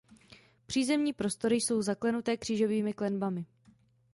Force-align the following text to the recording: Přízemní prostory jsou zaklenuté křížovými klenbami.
Přízemní 0.65 1.13
prostory 1.13 1.55
jsou 1.55 1.81
zaklenuté 1.81 2.37
křížovými 2.37 2.93
klenbami. 2.93 3.45